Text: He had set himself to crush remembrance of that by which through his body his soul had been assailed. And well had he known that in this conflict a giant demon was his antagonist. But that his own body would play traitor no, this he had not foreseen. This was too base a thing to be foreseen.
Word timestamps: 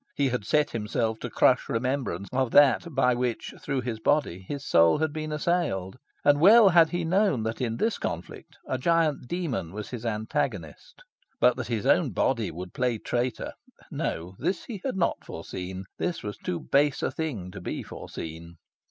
He 0.15 0.29
had 0.29 0.45
set 0.45 0.71
himself 0.71 1.19
to 1.19 1.29
crush 1.29 1.69
remembrance 1.69 2.27
of 2.33 2.49
that 2.49 2.95
by 2.95 3.13
which 3.13 3.53
through 3.61 3.81
his 3.81 3.99
body 3.99 4.43
his 4.47 4.65
soul 4.65 4.97
had 4.97 5.13
been 5.13 5.31
assailed. 5.31 5.97
And 6.25 6.39
well 6.39 6.69
had 6.69 6.89
he 6.89 7.05
known 7.05 7.43
that 7.43 7.61
in 7.61 7.77
this 7.77 7.99
conflict 7.99 8.57
a 8.67 8.79
giant 8.79 9.27
demon 9.27 9.71
was 9.71 9.91
his 9.91 10.03
antagonist. 10.03 11.03
But 11.39 11.55
that 11.57 11.67
his 11.67 11.85
own 11.85 12.13
body 12.13 12.49
would 12.49 12.73
play 12.73 12.97
traitor 12.97 13.53
no, 13.91 14.33
this 14.39 14.65
he 14.65 14.81
had 14.83 14.97
not 14.97 15.23
foreseen. 15.23 15.85
This 15.99 16.23
was 16.23 16.39
too 16.39 16.59
base 16.59 17.03
a 17.03 17.11
thing 17.11 17.51
to 17.51 17.61
be 17.61 17.83
foreseen. 17.83 18.55